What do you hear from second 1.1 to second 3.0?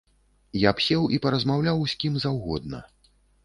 і паразмаўляў з кім заўгодна.